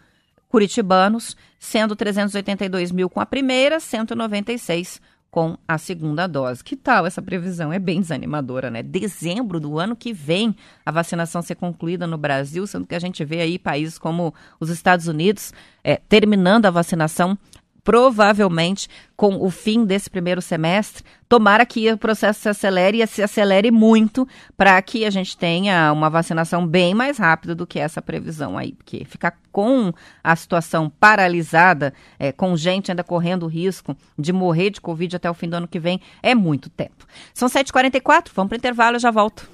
[0.48, 5.02] curitibanos, sendo 382 mil com a primeira, 196
[5.36, 6.64] com a segunda dose.
[6.64, 7.74] Que tal essa previsão?
[7.74, 8.82] É bem desanimadora, né?
[8.82, 13.26] Dezembro do ano que vem a vacinação ser concluída no Brasil, sendo que a gente
[13.26, 15.52] vê aí países como os Estados Unidos
[15.84, 17.38] é, terminando a vacinação
[17.86, 21.04] provavelmente com o fim desse primeiro semestre.
[21.30, 25.94] Tomara que o processo se acelere e se acelere muito para que a gente tenha
[25.94, 29.94] uma vacinação bem mais rápida do que essa previsão aí, porque ficar com
[30.24, 35.30] a situação paralisada, é, com gente ainda correndo o risco de morrer de Covid até
[35.30, 37.06] o fim do ano que vem, é muito tempo.
[37.34, 39.48] São 7h44, vamos para o intervalo, eu já volto.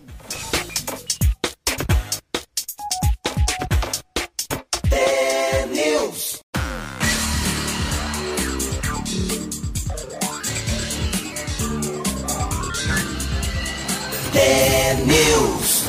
[14.99, 15.85] News.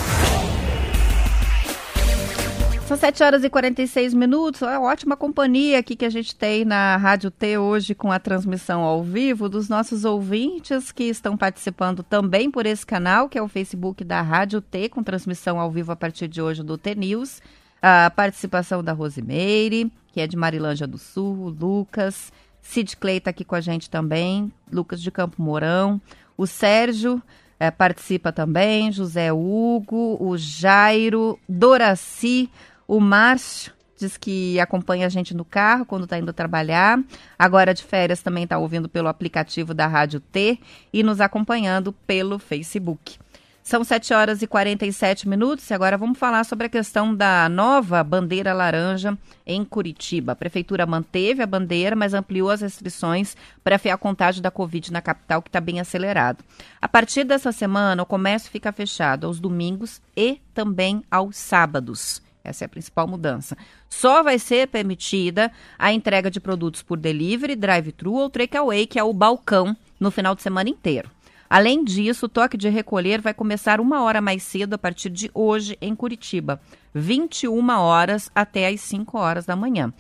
[2.87, 4.63] São 7 horas e 46 minutos.
[4.63, 8.83] É ótima companhia aqui que a gente tem na Rádio T hoje com a transmissão
[8.83, 13.49] ao vivo dos nossos ouvintes que estão participando também por esse canal, que é o
[13.49, 17.41] Facebook da Rádio T, com transmissão ao vivo a partir de hoje do T News.
[17.81, 23.45] A participação da Rosimeire, que é de Marilândia do Sul, Lucas, Sid Clay está aqui
[23.45, 26.01] com a gente também, Lucas de Campo Mourão,
[26.37, 27.21] o Sérgio
[27.63, 32.51] é, participa também, José Hugo, o Jairo, Doraci,
[32.89, 36.99] o Márcio diz que acompanha a gente no carro quando está indo trabalhar.
[37.39, 40.59] Agora de férias também está ouvindo pelo aplicativo da Rádio T
[40.93, 43.22] e nos acompanhando pelo Facebook.
[43.63, 48.03] São 7 horas e 47 minutos e agora vamos falar sobre a questão da nova
[48.03, 50.33] bandeira laranja em Curitiba.
[50.33, 55.01] A prefeitura manteve a bandeira, mas ampliou as restrições para a contagem da Covid na
[55.01, 56.45] capital, que está bem acelerado.
[56.81, 62.21] A partir dessa semana, o comércio fica fechado aos domingos e também aos sábados.
[62.43, 63.57] Essa é a principal mudança.
[63.89, 69.05] Só vai ser permitida a entrega de produtos por delivery, drive-thru ou takeaway, que é
[69.05, 71.09] o balcão, no final de semana inteiro.
[71.53, 75.31] Além disso, o toque de recolher vai começar uma hora mais cedo a partir de
[75.35, 76.59] hoje em Curitiba,
[76.95, 79.93] 21 horas até as 5 horas da manhã.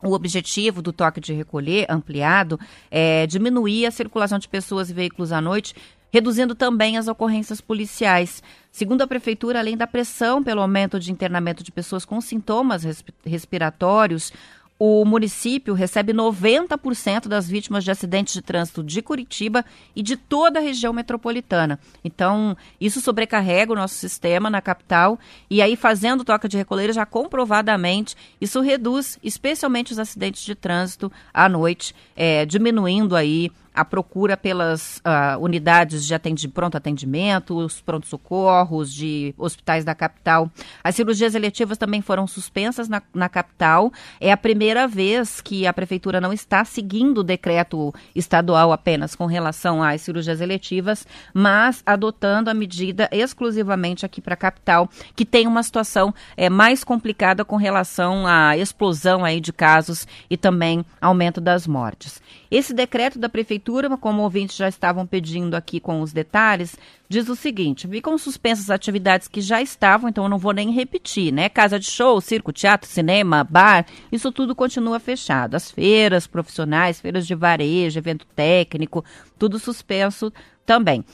[0.00, 2.56] O objetivo do toque de recolher ampliado
[2.88, 5.74] é diminuir a circulação de pessoas e veículos à noite,
[6.12, 8.40] reduzindo também as ocorrências policiais.
[8.70, 12.84] Segundo a Prefeitura, além da pressão pelo aumento de internamento de pessoas com sintomas
[13.24, 14.32] respiratórios,
[14.78, 19.64] o município recebe 90% das vítimas de acidentes de trânsito de Curitiba
[19.94, 21.78] e de toda a região metropolitana.
[22.04, 25.18] Então, isso sobrecarrega o nosso sistema na capital
[25.48, 31.10] e aí fazendo toca de recolher já comprovadamente, isso reduz especialmente os acidentes de trânsito
[31.32, 37.80] à noite, é, diminuindo aí a procura pelas uh, unidades de atendi pronto atendimento, os
[37.80, 40.50] pronto-socorros de hospitais da capital.
[40.82, 43.92] As cirurgias eletivas também foram suspensas na, na capital.
[44.18, 49.26] É a primeira vez que a prefeitura não está seguindo o decreto estadual apenas com
[49.26, 55.46] relação às cirurgias eletivas, mas adotando a medida exclusivamente aqui para a capital, que tem
[55.46, 61.40] uma situação é, mais complicada com relação à explosão aí de casos e também aumento
[61.42, 62.22] das mortes.
[62.50, 66.76] Esse decreto da prefeitura, como ouvintes já estavam pedindo aqui com os detalhes,
[67.08, 71.32] diz o seguinte: ficam suspensas atividades que já estavam, então eu não vou nem repetir,
[71.32, 71.48] né?
[71.48, 75.54] Casa de show, circo, teatro, cinema, bar, isso tudo continua fechado.
[75.54, 79.04] As feiras profissionais, feiras de varejo, evento técnico,
[79.38, 80.32] tudo suspenso
[80.64, 81.04] também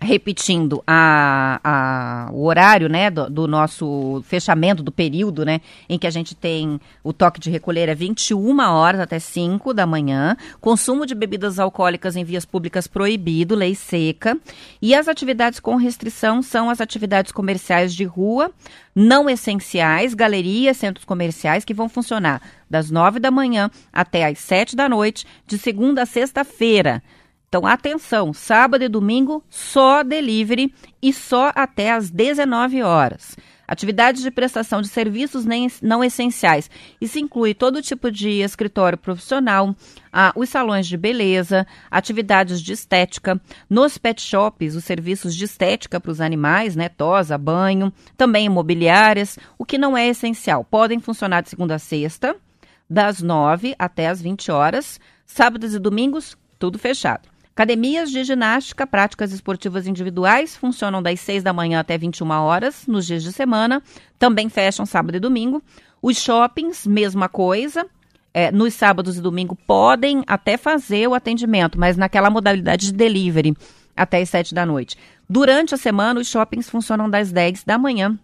[0.00, 6.06] repetindo a, a, o horário né, do, do, nosso fechamento do período né, em que
[6.06, 11.04] a gente tem o toque de recolher é 21 horas até 5 da manhã, consumo
[11.04, 14.38] de bebidas alcoólicas em vias públicas proibido, lei seca,
[14.80, 18.52] e as atividades com restrição são as atividades comerciais de rua,
[18.94, 22.40] não essenciais, galerias, centros comerciais que vão funcionar
[22.70, 27.02] das 9 da manhã até às 7 da noite, de segunda a sexta-feira.
[27.48, 33.34] Então, atenção, sábado e domingo só delivery e só até às 19 horas.
[33.66, 36.70] Atividades de prestação de serviços nem, não essenciais.
[37.00, 39.74] Isso inclui todo tipo de escritório profissional,
[40.12, 45.98] ah, os salões de beleza, atividades de estética, nos pet shops, os serviços de estética
[46.00, 50.64] para os animais, né, tosa, banho, também imobiliárias, o que não é essencial.
[50.64, 52.36] Podem funcionar de segunda a sexta,
[52.88, 57.37] das 9 até as 20 horas, sábados e domingos, tudo fechado.
[57.58, 63.04] Academias de ginástica, práticas esportivas individuais funcionam das 6 da manhã até 21 horas nos
[63.04, 63.82] dias de semana,
[64.16, 65.60] também fecham sábado e domingo.
[66.00, 67.84] Os shoppings, mesma coisa.
[68.32, 73.56] É, nos sábados e domingo podem até fazer o atendimento, mas naquela modalidade de delivery,
[73.96, 74.96] até as 7 da noite.
[75.28, 78.16] Durante a semana, os shoppings funcionam das 10 da manhã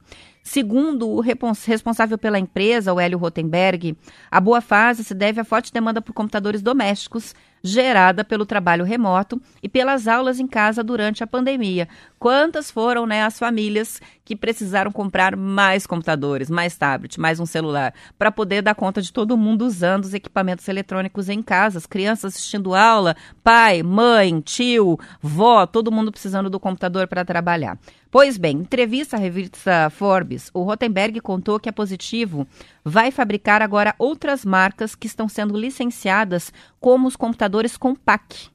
[0.48, 3.98] Segundo o responsável pela empresa, o Hélio Rotenberg,
[4.30, 7.34] a boa fase se deve à forte demanda por computadores domésticos,
[7.66, 11.88] gerada pelo trabalho remoto e pelas aulas em casa durante a pandemia.
[12.20, 17.94] Quantas foram né, as famílias que precisaram comprar mais computadores, mais tablet, mais um celular,
[18.18, 22.34] para poder dar conta de todo mundo usando os equipamentos eletrônicos em casa, as crianças
[22.34, 27.78] assistindo aula, pai, mãe, tio, vó, todo mundo precisando do computador para trabalhar.
[28.10, 32.48] Pois bem, entrevista à revista Forbes, o Rotenberg contou que a Positivo
[32.82, 36.54] vai fabricar agora outras marcas que estão sendo licenciadas,
[36.86, 38.48] como os computadores Compaq.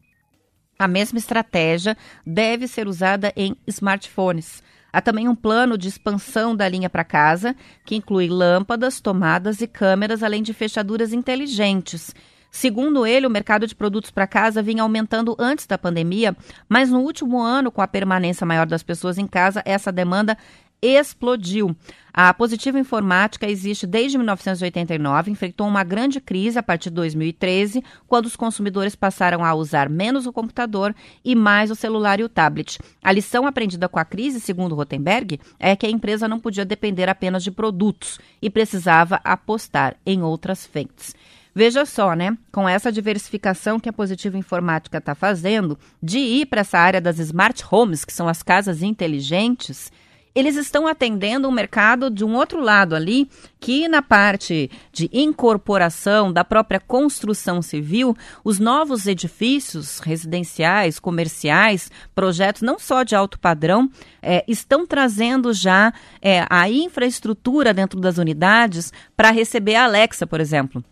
[0.78, 4.62] A mesma estratégia deve ser usada em smartphones.
[4.92, 9.66] Há também um plano de expansão da linha para casa, que inclui lâmpadas, tomadas e
[9.66, 12.14] câmeras, além de fechaduras inteligentes.
[12.52, 16.36] Segundo ele, o mercado de produtos para casa vinha aumentando antes da pandemia,
[16.68, 20.38] mas no último ano, com a permanência maior das pessoas em casa, essa demanda
[20.82, 21.76] explodiu.
[22.12, 28.26] A Positiva Informática existe desde 1989, enfrentou uma grande crise a partir de 2013, quando
[28.26, 32.78] os consumidores passaram a usar menos o computador e mais o celular e o tablet.
[33.02, 37.08] A lição aprendida com a crise, segundo Rotenberg, é que a empresa não podia depender
[37.08, 41.14] apenas de produtos e precisava apostar em outras frentes.
[41.54, 42.36] Veja só, né?
[42.52, 47.18] Com essa diversificação que a Positiva Informática está fazendo, de ir para essa área das
[47.18, 49.90] smart homes, que são as casas inteligentes,
[50.34, 53.28] eles estão atendendo um mercado de um outro lado ali,
[53.58, 62.62] que na parte de incorporação da própria construção civil, os novos edifícios residenciais, comerciais, projetos
[62.62, 63.90] não só de alto padrão,
[64.22, 70.40] é, estão trazendo já é, a infraestrutura dentro das unidades para receber a Alexa, por
[70.40, 70.84] exemplo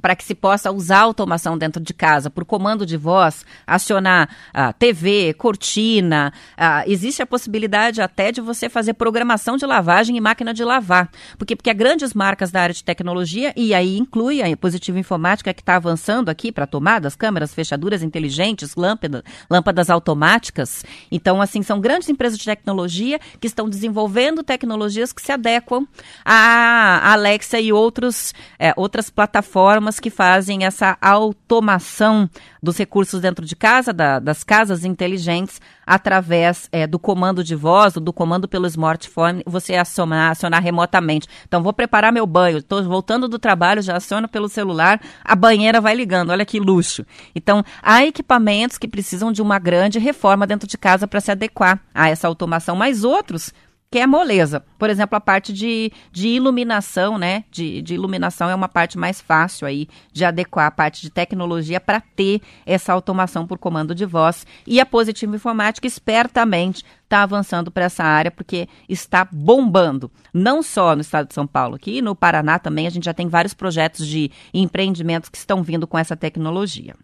[0.00, 4.70] para que se possa usar automação dentro de casa, por comando de voz, acionar a
[4.70, 6.32] uh, TV, cortina.
[6.56, 11.10] Uh, existe a possibilidade até de você fazer programação de lavagem e máquina de lavar.
[11.36, 15.62] Porque, porque grandes marcas da área de tecnologia, e aí inclui a Positivo Informática, que
[15.62, 20.84] está avançando aqui para tomadas, câmeras, fechaduras inteligentes, lâmpadas, lâmpadas automáticas.
[21.10, 25.86] Então, assim, são grandes empresas de tecnologia que estão desenvolvendo tecnologias que se adequam
[26.24, 32.28] à Alexa e outros, é, outras plataformas que fazem essa automação
[32.62, 37.94] dos recursos dentro de casa, da, das casas inteligentes, através é, do comando de voz,
[37.94, 41.28] do comando pelo smartphone, você acionar, acionar remotamente.
[41.46, 45.80] Então, vou preparar meu banho, estou voltando do trabalho, já aciono pelo celular, a banheira
[45.80, 47.06] vai ligando, olha que luxo.
[47.34, 51.80] Então, há equipamentos que precisam de uma grande reforma dentro de casa para se adequar
[51.94, 53.52] a essa automação, mas outros
[53.90, 54.62] que é moleza.
[54.78, 57.44] Por exemplo, a parte de, de iluminação, né?
[57.50, 61.80] De, de iluminação é uma parte mais fácil aí de adequar a parte de tecnologia
[61.80, 64.46] para ter essa automação por comando de voz.
[64.66, 70.10] E a Positiva Informática espertamente está avançando para essa área porque está bombando.
[70.34, 73.28] Não só no estado de São Paulo, aqui no Paraná também a gente já tem
[73.28, 76.94] vários projetos de empreendimentos que estão vindo com essa tecnologia.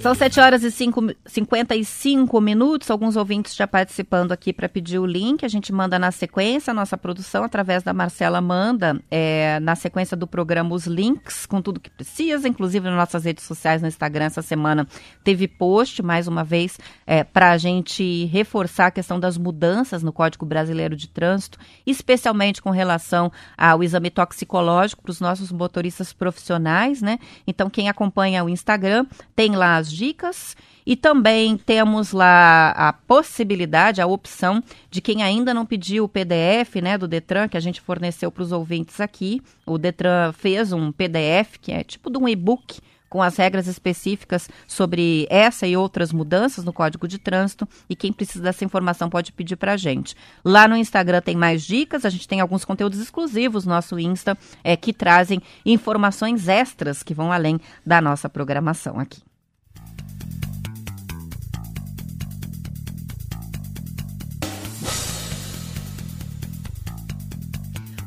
[0.00, 2.90] São 7 horas e 5, 55 minutos.
[2.90, 5.44] Alguns ouvintes já participando aqui para pedir o link.
[5.44, 10.16] A gente manda na sequência a nossa produção, através da Marcela Manda, é, na sequência
[10.16, 14.24] do programa, os links com tudo que precisa, inclusive nas nossas redes sociais, no Instagram.
[14.24, 14.88] Essa semana
[15.22, 20.14] teve post, mais uma vez, é, para a gente reforçar a questão das mudanças no
[20.14, 27.02] Código Brasileiro de Trânsito, especialmente com relação ao exame toxicológico para os nossos motoristas profissionais,
[27.02, 27.18] né?
[27.46, 29.04] Então, quem acompanha o Instagram
[29.36, 35.52] tem lá as dicas e também temos lá a possibilidade, a opção de quem ainda
[35.52, 39.42] não pediu o PDF né, do Detran, que a gente forneceu para os ouvintes aqui.
[39.66, 42.80] O Detran fez um PDF, que é tipo de um e-book
[43.10, 48.12] com as regras específicas sobre essa e outras mudanças no Código de Trânsito e quem
[48.12, 50.14] precisa dessa informação pode pedir para a gente.
[50.44, 54.38] Lá no Instagram tem mais dicas, a gente tem alguns conteúdos exclusivos no nosso Insta
[54.62, 59.20] é, que trazem informações extras que vão além da nossa programação aqui.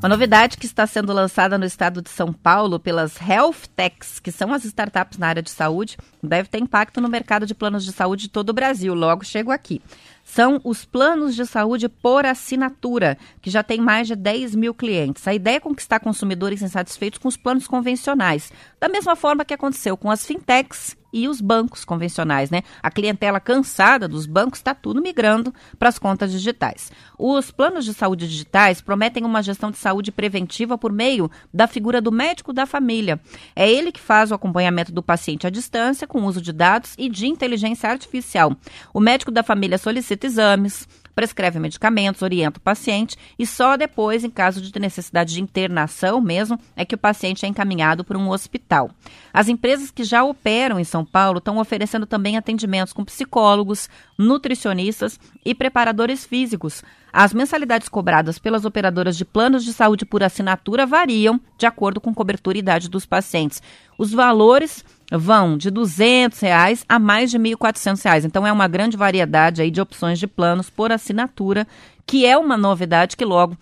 [0.04, 4.34] Uma novidade que está sendo lançada no estado de São Paulo pelas Health Techs, que
[4.34, 5.96] são as startups na área de saúde,
[6.28, 8.94] deve ter impacto no mercado de planos de saúde de todo o Brasil.
[8.94, 9.82] Logo chego aqui.
[10.24, 15.28] são os planos de saúde por assinatura, que já tem mais de 10 mil clientes.
[15.28, 19.98] A ideia é conquistar consumidores insatisfeitos com os planos convencionais, da mesma forma que aconteceu
[19.98, 22.64] com as fintechs e os bancos convencionais, né?
[22.82, 26.92] A clientela cansada dos bancos está tudo migrando para as contas digitais.
[27.18, 32.02] Os planos de saúde digitais prometem uma gestão de saúde preventiva por meio da figura
[32.02, 33.22] do médico da família.
[33.56, 37.10] É ele que faz o acompanhamento do paciente à distância com uso de dados e
[37.10, 38.56] de inteligência artificial.
[38.94, 44.30] O médico da família solicita exames, prescreve medicamentos, orienta o paciente e só depois, em
[44.30, 48.92] caso de necessidade de internação mesmo, é que o paciente é encaminhado para um hospital.
[49.34, 55.20] As empresas que já operam em São Paulo estão oferecendo também atendimentos com psicólogos, nutricionistas
[55.44, 56.84] e preparadores físicos.
[57.12, 62.14] As mensalidades cobradas pelas operadoras de planos de saúde por assinatura variam de acordo com
[62.14, 63.62] cobertura e idade dos pacientes.
[63.98, 68.26] Os valores vão de 200 reais a mais de R$ 1.400.
[68.26, 71.68] Então é uma grande variedade aí de opções de planos por assinatura,
[72.06, 73.58] que é uma novidade que logo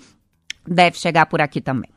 [0.68, 1.89] deve chegar por aqui também.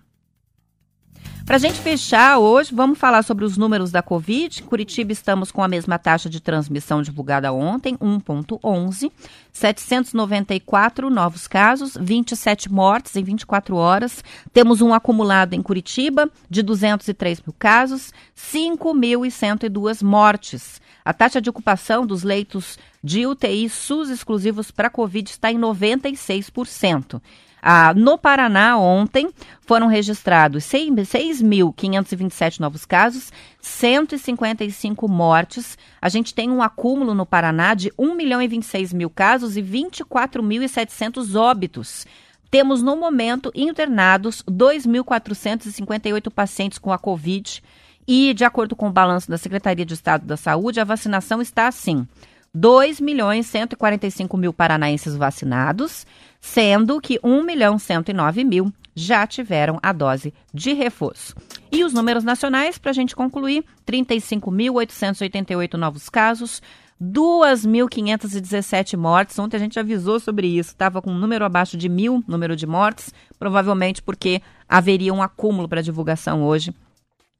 [1.44, 4.62] Para a gente fechar hoje, vamos falar sobre os números da Covid.
[4.62, 9.12] Curitiba estamos com a mesma taxa de transmissão divulgada ontem, 1,11.
[9.52, 14.24] 794 novos casos, 27 mortes em 24 horas.
[14.54, 20.80] Temos um acumulado em Curitiba de 203 mil casos, 5.102 mortes.
[21.04, 27.20] A taxa de ocupação dos leitos de UTI SUS exclusivos para Covid está em 96%.
[27.60, 29.28] Ah, no Paraná, ontem,
[29.60, 33.30] foram registrados 6.527 novos casos,
[33.60, 35.76] 155 mortes.
[36.00, 39.62] A gente tem um acúmulo no Paraná de 1 milhão e 26 mil casos e
[39.62, 42.06] 24.700 óbitos.
[42.50, 47.62] Temos, no momento, internados 2.458 pacientes com a Covid.
[48.06, 51.66] E, de acordo com o balanço da Secretaria de Estado da Saúde, a vacinação está
[51.66, 52.06] assim.
[52.54, 56.06] 2 milhões 145 mil paranaenses vacinados,
[56.40, 61.34] sendo que 1 milhão 109 mil já tiveram a dose de reforço.
[61.72, 66.62] E os números nacionais, para a gente concluir: 35.888 novos casos,
[67.02, 69.36] 2.517 mortes.
[69.36, 72.68] Ontem a gente avisou sobre isso, estava com um número abaixo de mil, número de
[72.68, 76.72] mortes, provavelmente porque haveria um acúmulo para divulgação hoje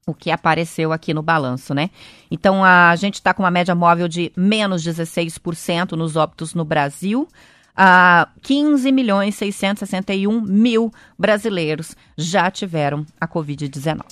[0.07, 1.89] o que apareceu aqui no balanço, né?
[2.29, 7.27] Então a gente está com uma média móvel de menos 16% nos óbitos no Brasil.
[7.71, 14.03] Uh, 15 milhões 661 mil brasileiros já tiveram a Covid-19.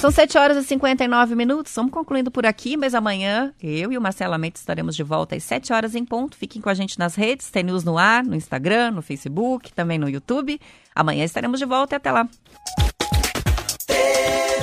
[0.00, 1.72] São 7 horas e 59 minutos.
[1.76, 5.44] Vamos concluindo por aqui, mas amanhã eu e o Marcelo Mendes estaremos de volta às
[5.44, 6.38] 7 horas em ponto.
[6.38, 9.98] Fiquem com a gente nas redes, tem News no ar, no Instagram, no Facebook, também
[9.98, 10.58] no YouTube.
[10.94, 12.26] Amanhã estaremos de volta e até lá.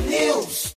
[0.01, 0.59] News.